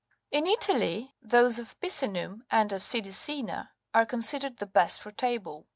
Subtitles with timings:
[0.31, 5.67] In Italy, those of Picenum and of Sidicina37 are considered the best for table.